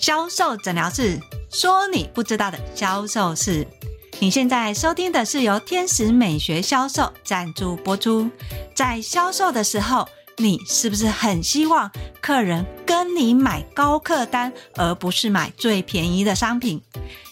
[0.00, 1.20] 销售诊疗室
[1.50, 3.66] 说你不知道的销售事。
[4.18, 8.30] 你现在收听的是由天使美学销售赞助播出。
[8.74, 10.08] 在销售的时候，
[10.38, 11.90] 你是不是很希望
[12.22, 16.80] 客人跟你买高客单，而不是买最便宜的商品？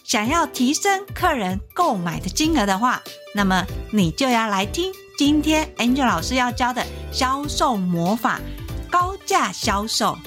[0.05, 3.03] 想要提升客人购买的金额的话，
[3.35, 8.39] 那么你就要来听今天 Angel 老师要教的销售魔法——
[8.93, 10.19] 高价销售。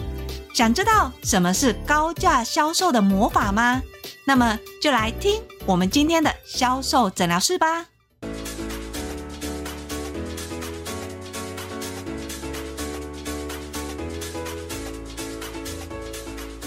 [0.54, 3.82] 想知道什么是高价销售的魔法吗？
[4.26, 7.86] 那么就来听我们今天的销售诊疗室吧。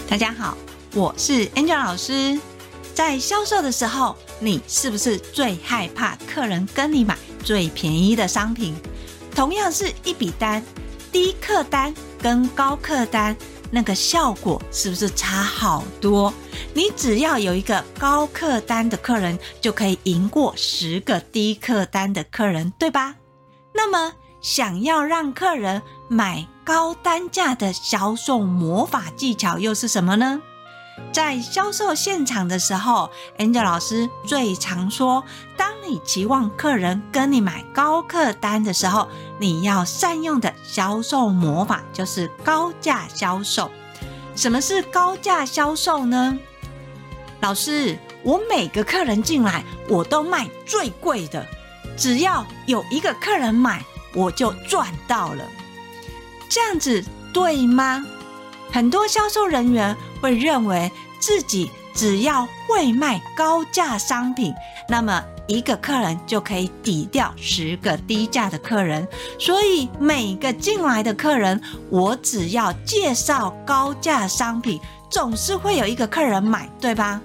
[0.09, 0.57] 大家好，
[0.95, 2.39] 我是 Angel 老师。
[2.95, 8.73] 在销售的时候，你是不是最害怕客人跟你买最便宜的商品？
[9.35, 10.63] 同样是一笔单，
[11.11, 13.35] 低客单跟高客单，
[13.71, 16.33] 那个效果是不是差好多？
[16.73, 23.15] 你只要有一个高客单的客人，就可以赢过十个低客单的客人，对吧？
[23.73, 30.41] 那么，想要让客人买高单价的销售魔法技巧又是什么呢？
[31.11, 35.23] 在销售现场的时候，Angel 老师最常说：
[35.57, 39.07] 当你期望客人跟你买高客单的时候，
[39.39, 43.69] 你要善用的销售魔法就是高价销售。
[44.35, 46.37] 什么是高价销售呢？
[47.41, 51.45] 老师，我每个客人进来，我都卖最贵的，
[51.95, 55.45] 只要有一个客人买，我就赚到了。
[56.49, 58.05] 这样子对吗？
[58.71, 64.53] 很多销售人员会认为自己只要会卖高价商品，
[64.89, 69.07] 那么一个客人就可以抵掉十个低价的客人。
[69.39, 74.79] 所以每个进来的客人，我只要介绍高价商品，
[75.09, 77.21] 总是会有一个客人买，对吧？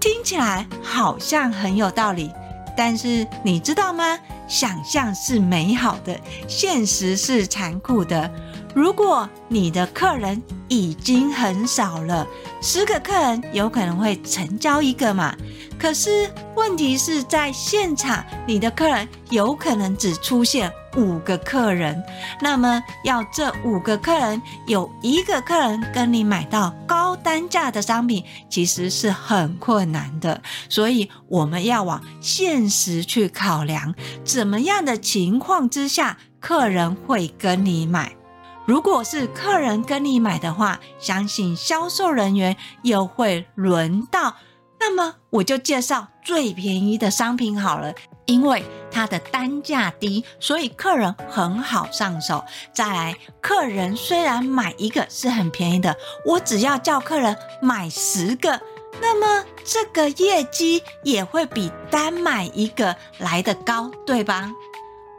[0.00, 2.30] 听起来好像很有道理，
[2.76, 4.18] 但是你知道吗？
[4.46, 8.30] 想象是美好的，现实是残酷的。
[8.74, 12.26] 如果你的客人已经很少了，
[12.60, 15.34] 十个客人有可能会成交一个嘛。
[15.78, 22.00] 可是问题是在现场，你的客人有可能只出现五个客人，
[22.40, 30.42] 那么要这五个客人有一个客人跟你买到高单价的商品，其实是很困难的。
[30.68, 38.17] 所以我们要往现实去考量，怎么样的情况之下，客人会跟你买。
[38.68, 44.34] 如果是客人跟你买的话，相信销售人员又会轮到，
[44.78, 47.94] 那么我就介绍最便宜的商品好了，
[48.26, 52.44] 因为它的单价低，所以客人很好上手。
[52.74, 55.96] 再来，客人虽然买一个是很便宜的，
[56.26, 58.60] 我只要叫客人买十个，
[59.00, 64.52] 那么这个业绩也会比单买一个来得高，对吧？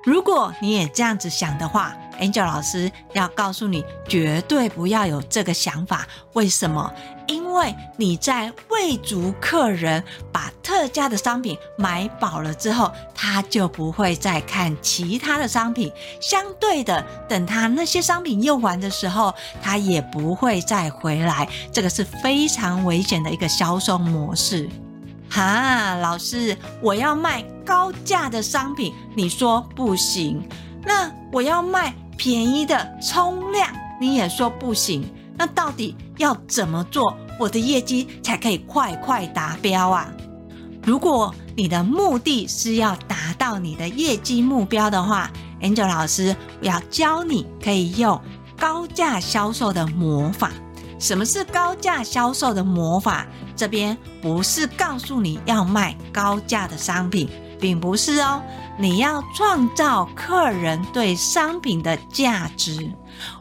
[0.09, 6.07] 如果你也这样子想的话，Angel 老师要告诉你，绝对不要有这个想法。
[6.33, 6.91] 为什么？
[7.27, 15.91] 因为你在喂足客人把特价的商品买饱了之后，他就不会再看其他的商品。
[16.19, 19.31] 相对的，等他那些商品用完的时候，
[19.61, 21.47] 他也不会再回来。
[21.71, 24.67] 这个是非常危险的一个销售模式。
[25.29, 30.41] 哈，老师，我要卖高价的商品，你说不行。
[30.85, 31.93] 那我要卖。
[32.21, 33.65] 便宜的冲量，
[33.97, 40.11] 你也说不行，那到底要怎么做，我的业绩才可以快快达标啊？
[40.83, 45.31] 如果你的目的是要达到你的业绩目标的话
[45.61, 48.19] ，Angel 老师我要教你可以用
[48.59, 50.51] 高价销售的魔法。
[50.99, 53.25] 什么是高价销售的魔法？
[53.59, 57.29] 这边不是告诉你要卖高价的商品。
[57.59, 58.41] 并不是哦，
[58.77, 62.89] 你要创造客人对商品的价值。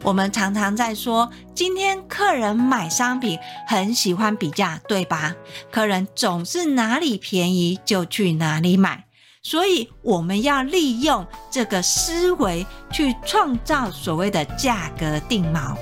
[0.02, 5.36] 我们常常在说，今天客人买商品很喜欢比价，对吧？
[5.70, 9.04] 客人总是哪里便宜就去哪里买，
[9.40, 15.76] 所以我们要利用这个思维去创造所谓的价格定锚。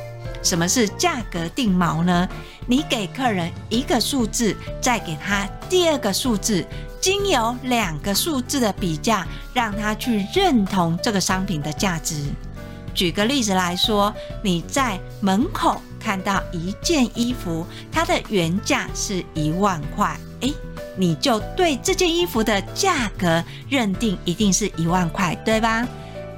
[0.46, 2.28] 什么是价格定锚呢？
[2.69, 6.64] 你给客人一个数字，再给他第二个数字。
[7.00, 12.14] 经由两个数字的比价，让他去认同这个商品的价值。
[12.94, 20.54] 举个例子来说，你在门口看到一件衣服，它的原价是一万块，诶，
[20.96, 25.87] 你就对这件衣服的价格认定一定是一万块，对吧？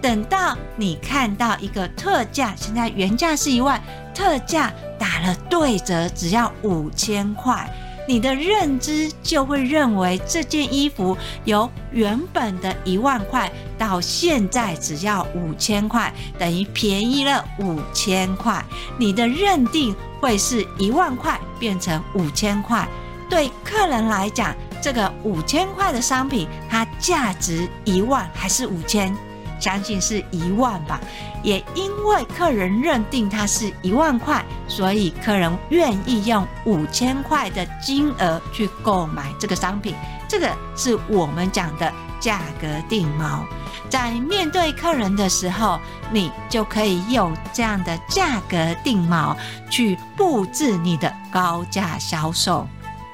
[0.01, 3.83] 等到你看到一个特价，现在原价是一万，
[4.15, 7.69] 特价打了对折，只要五千块。
[8.07, 11.15] 你的认知就会认为这件衣服
[11.45, 18.65] 由原本的一万块到现在只要五千块，等于便宜了五千块。
[18.99, 22.89] 你的认定会是一万块变成五千块。
[23.29, 29.15] 对客人来讲，这个五千块的商品，它价值一万还是五千？
[29.59, 31.01] 相信是一万吧。
[31.43, 39.95] 也因为客人认定它是一万块，所以客人愿意用五千块的金额去购买这个商品。
[40.29, 43.41] 这个是我们讲的价格定锚。
[43.89, 45.81] 在面对客人的时候，
[46.13, 49.35] 你就可以用这样的价格定锚
[49.71, 52.67] 去布置你的高价销售。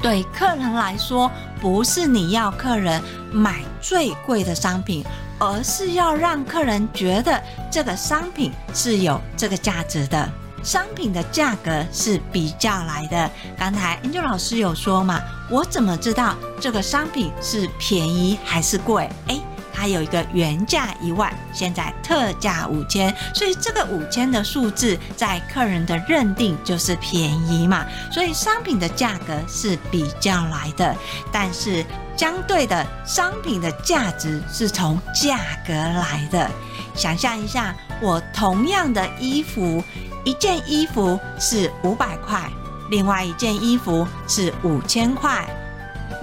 [0.02, 1.30] 对客人来说，
[1.60, 3.00] 不是你要客人
[3.32, 5.04] 买最贵的商品。
[5.38, 10.30] 而是要让客人觉得这个商品是有这个价值的，
[10.62, 13.30] 商品的价格是比较来的。
[13.58, 15.20] 刚才 Angel 老师有说嘛，
[15.50, 19.08] 我怎么知道这个商品是便宜还是贵？
[19.26, 19.40] 诶，
[19.72, 30.94] 它有一个原价一万，现在特价五千，所以这个五千的数字在客人的认定就是便宜嘛，所以商品的价格是比较来的，
[31.32, 31.84] 但是。
[32.16, 36.50] 相对的商品的价值是从价格来的。
[36.94, 39.82] 想象一下，我同样的衣服，
[40.24, 42.48] 一件衣服是五百块，
[42.88, 45.44] 另外一件衣服是五千块。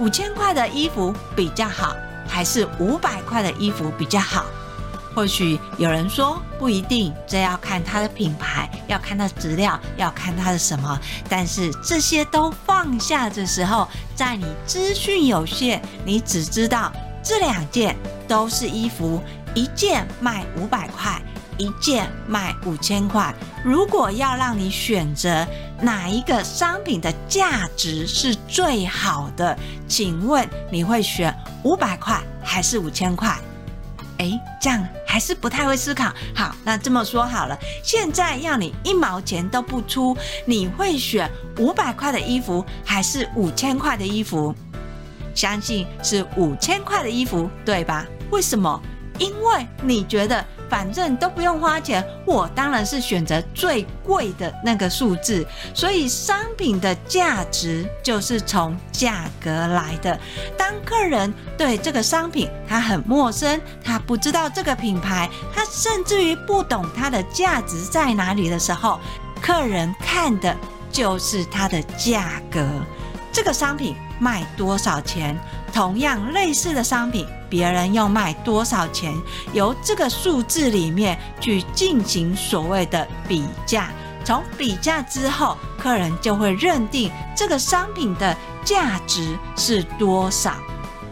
[0.00, 1.94] 五千块的衣服比较好，
[2.26, 4.46] 还是五百块的衣服比较好？
[5.14, 10.98] 或许有人说不一定，这要看它的品牌，要看它的质料，要看它的什么。
[11.28, 16.92] 但是这些都放下的时候，在你资讯有限，你只知道
[17.22, 19.22] 这两件都是衣服，
[19.54, 21.20] 一件卖五百块，
[21.58, 23.34] 一件卖五千块。
[23.64, 25.46] 如果要让你选择
[25.80, 29.56] 哪一个商品的价值是最好的，
[29.86, 31.32] 请问你会选
[31.62, 33.36] 五百块还是五千块？
[34.22, 36.12] 诶，这样还是不太会思考。
[36.34, 41.28] 好，那这么说好了，现在要你一毛钱都不出，你会选
[41.58, 44.54] 五百块的衣服还是五千块的衣服？
[45.34, 48.06] 相信是五千块的衣服，对吧？
[48.30, 48.80] 为什么？
[49.18, 50.44] 因为你觉得。
[50.72, 55.46] 反正都不用花钱，我当然是选择最贵的那个数字。
[55.74, 60.18] 所以商品的价值就是从价格来的。
[60.56, 68.98] 当客人对这个商品他很陌生，他不知道这个品牌，他甚至于不懂它的价值在哪里的时候，
[69.42, 70.56] 客人看的
[70.90, 72.66] 就是它的价格。
[73.30, 75.38] 这个商品卖多少钱？
[75.70, 79.14] 同样类似的商品，别人要卖多少钱？
[79.52, 83.90] 由这个数字里面去进行所谓的比价。
[84.24, 88.34] 从比价之后，客人就会认定这个商品的
[88.64, 90.54] 价值是多少。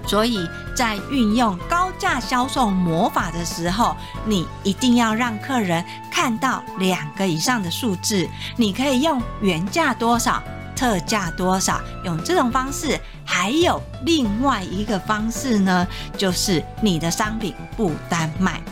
[0.07, 3.95] 所以在运用高价销售魔法的时候，
[4.25, 8.27] 你一定要让客人看到两个以上的数字。
[8.57, 10.43] 你可以用原价多少。
[10.81, 11.79] 特价多少？
[12.05, 15.87] 用这种方式，还有另外一个方式呢，
[16.17, 18.63] 就是你的商品不单卖。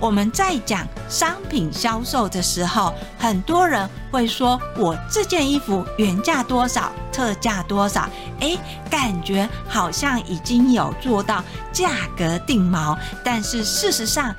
[0.00, 8.08] 我们在讲商品销售的时候，很多人会说：“我这件衣服原价多少，特价多少？”
[8.40, 8.58] 诶，
[8.90, 12.96] 感觉好像已经有做到价格定锚。
[13.22, 14.34] 但是事实上，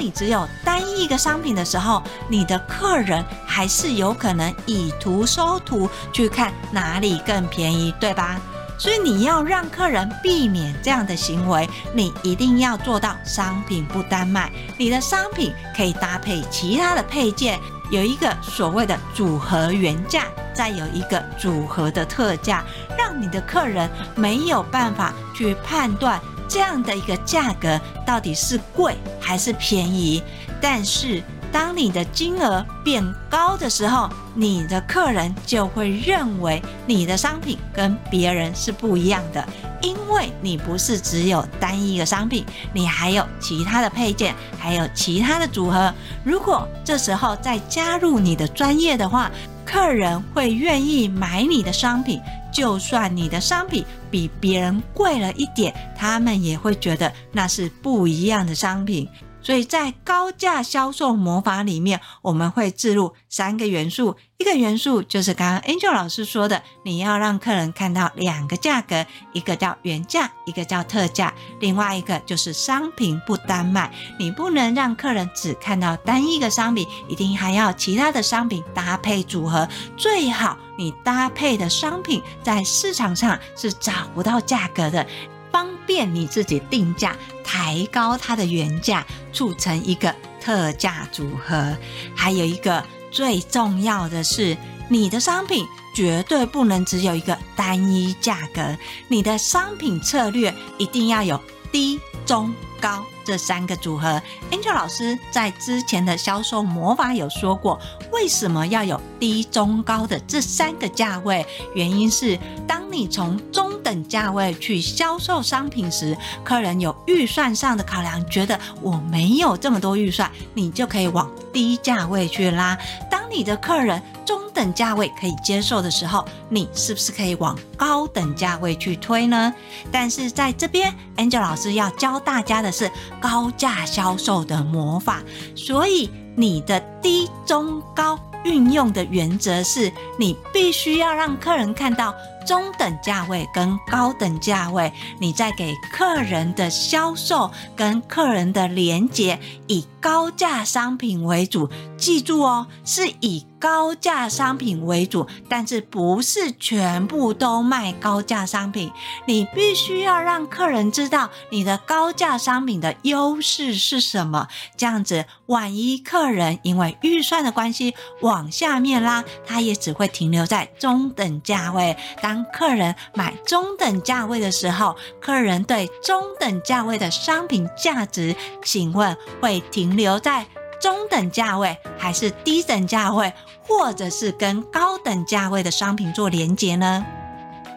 [0.00, 8.40] 你只有单一一个商品的时候，你的客人还是有可能以图搜图去看哪里更便宜，对吧？
[8.78, 14.50] 所以你要让客人避免这样的行为，你一定要做到商品不单卖。
[14.78, 22.64] 你的商品可以搭配其他的配件，有一个所谓的组合原价，再有一个组合的特价，
[22.96, 26.18] 让你的客人没有办法去判断
[26.50, 30.20] 这样的一个价格到底是贵还是便宜。
[30.60, 39.42] 但是，当你的金额变高的时候，你的客人就会认为你的商品跟别人是不一样的，
[39.80, 45.92] 因为你不是只有单一个商品，你还有其他的配件，还有其他的组合。
[46.22, 49.30] 如果这时候再加入你的专业的话，
[49.64, 52.20] 客人会愿意买你的商品，
[52.52, 59.08] 就算你的商品比别人贵了一点，他们也会觉得那是不一样的商品。
[59.42, 64.16] 所以在高价销售魔法里面，我们会置入三个元素。
[64.38, 69.04] 一个元素就是刚刚 Angel 老师说的，你要让客人看到两个价格，
[69.34, 71.34] 一个叫原价，一个叫特价。
[71.58, 79.68] 另外一个就是商品不单卖，你不能让客人只看到单一个商品，一定还要其他的商品搭配组合。
[79.94, 85.06] 最好你搭配的商品在市场上是找不到价格的。
[85.52, 91.76] 方便你自己定价，抬高它的原价，促成一个特价组合。
[92.14, 94.56] 还有一个最重要的是，
[94.88, 98.76] 你的商品绝对不能只有一个单一价格，
[99.08, 101.40] 你的商品策略一定要有
[101.72, 104.22] 低、中、高这三个组合。
[104.50, 107.80] Angel 老师在之前的销售魔法有说过，
[108.12, 111.44] 为什么要有低、中、高的这三个价位？
[111.74, 122.76] 原因是当你从中等价位去销售商品时，客人有预算上的考量，觉得我没有这么多预算，你就可以往低价位去拉。
[123.10, 129.54] 当你的客人中等价位可以接受的时候，你是不是可以往高等价位去推呢？
[129.90, 135.22] 但是在这边，Angel 老师要教大家的是高价销售的魔法，
[135.54, 142.14] 所以你的低、中、高运用的原则是，你必须要让客人看到。
[142.50, 149.38] 中等价位跟高等价位，你在给客人的销售跟客人的连接，
[149.68, 151.70] 以高价商品为主。
[151.96, 158.90] 记住哦，是以高价商品为主，但是不是全部都卖高价商品。
[159.26, 164.48] 你必须要让客人知道你的高价商品的优势是什么。
[164.76, 171.96] 这样子，万一客人因为预算的关系往下面拉，他也只会停留在中等价位。
[172.22, 180.46] 当客人买中等价位的时候，客人对中等价位的商品价值，请问会停留在
[180.80, 183.32] 中等价位，还是低等价位，
[183.62, 187.04] 或者是跟高等价位的商品做连接呢？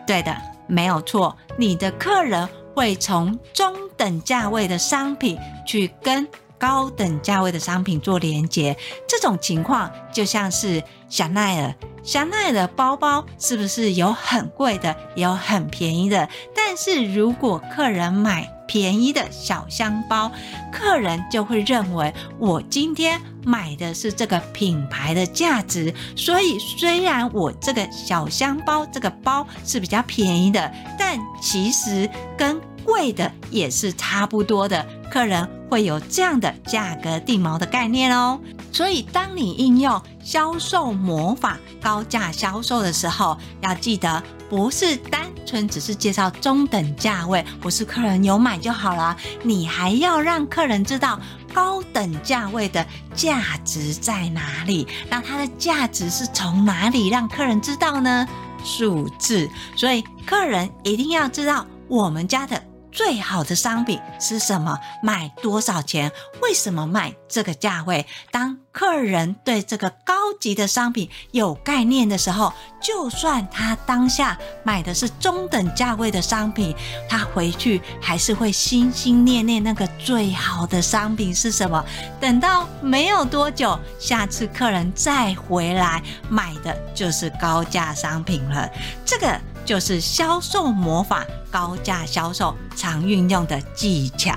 [0.07, 0.35] 对的，
[0.67, 8.75] 没有错，你的客人会从中等价位的商品去跟高等价位的商品做连接。
[9.07, 11.75] 这种情况就像是香奈儿。
[12.03, 16.27] 香奈儿的包包是不是有很贵的，也有很便宜的？
[16.53, 20.31] 但是如果客人买便宜的小香包，
[20.71, 25.93] 客人就会认为我今天买的是这个品牌的价值。
[26.15, 34.83] 所以虽然我这个小香包这个包是比较便宜的，但其实跟贵的也是差不多的。
[35.11, 38.39] 客人会有这样的价格定锚的概念哦。
[38.71, 51.19] 所以当你应用销售魔法高价销售的时候，要记得不是单纯只是介绍中等价位，不是客人有买就好了，你还要让客人知道
[51.51, 54.87] 高等价位的价值在哪里。
[55.09, 58.27] 那它的价值是从哪里让客人知道呢？
[58.63, 59.49] 数字。
[59.75, 62.63] 所以客人一定要知道我们家的。
[62.93, 64.79] 最好的商品是什么？
[65.01, 66.11] 卖多少钱？
[66.41, 68.05] 为什么卖这个价位？
[68.31, 76.75] 当客人对这个高级的商品有概念的时候，就算他当下买的是中等价位的商品，
[77.09, 81.83] 他回去还是会心心念念那个最好的商品是什么。
[82.19, 88.69] 等到没有多久，下次客人再回来买的就是高价商品了。
[89.03, 89.39] 这个。
[89.65, 94.33] 就是销售魔法，高价销售常运用的技巧。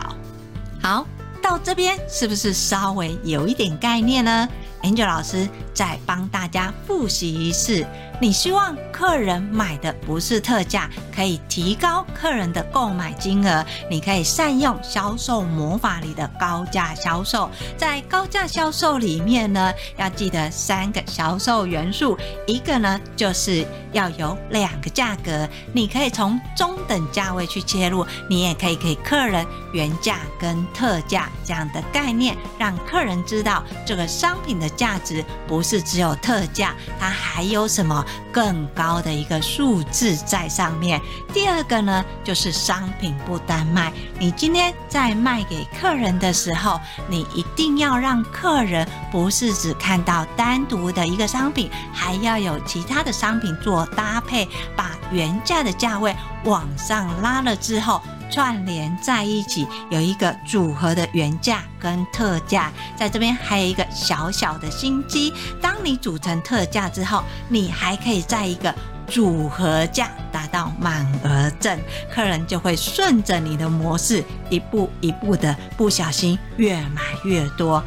[0.83, 1.07] 好，
[1.43, 4.49] 到这边是不是稍微有一点概念呢
[4.83, 7.85] ？Angel 老师再帮大家复习一次。
[8.19, 13.63] 你希望客人买的不是特价，可以提高客人的购买金额。
[13.91, 17.51] 你可以善用销售魔法里的高价销售。
[17.77, 22.17] 在高价销售里面呢，要记得三个销售元素。
[22.47, 23.67] 一个呢，就是
[23.97, 25.49] 要有两个价格。
[25.73, 38.05] 你可以从中等价位去切入，你也可以给客人原价跟特价这样的概念，让客人知道这个商品的价值不是只有特价，它还有什么？
[38.37, 41.01] 更高的一个数字在上面。
[41.33, 43.91] 第二个呢，就是商品不单卖。
[44.19, 56.15] 你今天在卖给客人的时候，你一定要让客人不是只看到单独的一个商品，还要有其他的商品做搭配，把原价的价位
[56.45, 58.01] 往上拉了之后。
[58.29, 65.33] 串联在一起，有一个组合的原价跟特价，在这边还有一个小小的心机。
[65.63, 68.75] 当你组成特价之后，你还可以在一个
[69.07, 71.79] 组合价达到满额赠，
[72.13, 77.83] 客人就会顺着你的模式一步一步的，不小心越买越多。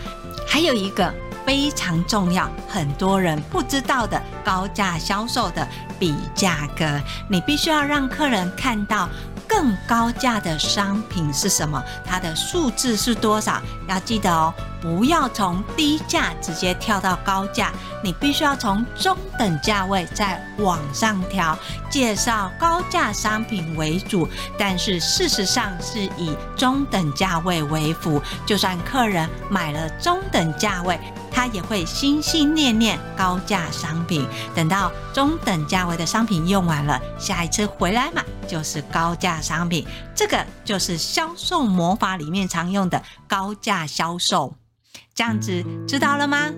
[0.48, 1.14] 还有一个
[1.50, 9.10] 非常重要，很多人不知道的高价销售的比价格，你必须要让客人看到。
[9.48, 11.84] 更高价的商品是什么？
[12.06, 13.60] 它的数字是多少？
[13.88, 17.72] 要记得哦，不要从低价直接跳到高价，
[18.04, 21.58] 你必须要从中等价位再往上调，
[21.90, 28.22] 介绍高价商品为主，但是事实上是以中等价位为辅。
[28.46, 31.00] 就算客人买了中等价位，
[31.32, 34.26] 他也会心心念念高价商品。
[34.56, 39.86] 等到中等价位的商品用完了，下一次回来买就是高价商品。
[40.16, 44.56] 这个就是销售魔法里面常用的高价销售。
[45.14, 46.52] 这样子知道了吗？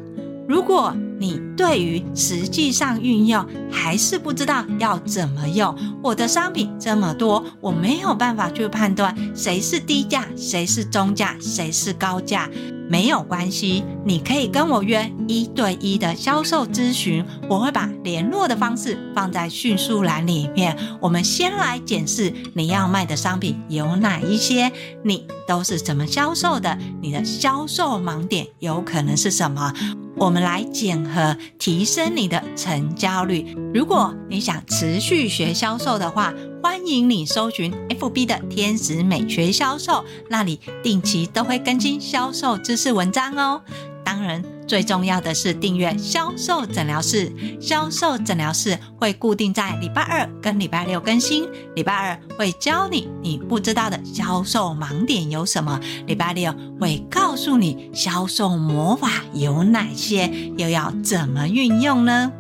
[0.48, 5.74] 如果你对于实际上运用还是不知道要怎么用，
[6.04, 12.50] 我的商品这么多，我没有办法去判断谁是低价，谁是中价，谁是高价。
[12.92, 20.78] 没有关系，你可以跟我约一对一的销售咨询，我会把联络的方式放在叙述栏里面。
[21.00, 24.70] 我们先来检视你要卖的商品有哪一些，
[25.06, 29.74] 你都是怎么销售的，你的销售盲点有可能是什么？
[30.22, 33.58] 我们来检核，提升你的成交率。
[33.74, 43.64] 如果你想持续学销售的话，欢迎你搜寻 FB 的天使美学销售，那里定期都会更新销售知识文章哦。
[44.06, 47.32] 当然，最重要的是订阅销售诊疗室。
[47.60, 51.48] 销售诊疗室会固定在礼拜二跟礼拜六更新。
[51.76, 62.32] 礼拜二会教你你不知道的销售盲点有什么，礼拜六会告诉你销售魔法有哪些，又要怎么运用呢？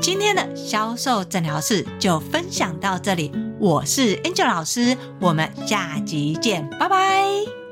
[0.00, 3.32] 今天的销售诊疗室就分享到这里。
[3.58, 7.65] 我是 Angel 老师，我们下集见，拜拜。